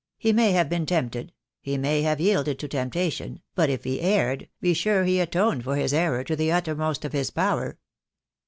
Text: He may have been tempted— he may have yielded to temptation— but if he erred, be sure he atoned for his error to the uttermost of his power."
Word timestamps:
He 0.17 0.33
may 0.33 0.53
have 0.53 0.67
been 0.67 0.87
tempted— 0.87 1.31
he 1.61 1.77
may 1.77 2.01
have 2.01 2.19
yielded 2.19 2.57
to 2.57 2.67
temptation— 2.67 3.39
but 3.53 3.69
if 3.69 3.83
he 3.83 4.01
erred, 4.01 4.49
be 4.59 4.73
sure 4.73 5.03
he 5.03 5.19
atoned 5.19 5.63
for 5.63 5.75
his 5.75 5.93
error 5.93 6.23
to 6.23 6.35
the 6.35 6.51
uttermost 6.51 7.05
of 7.05 7.13
his 7.13 7.29
power." 7.29 7.77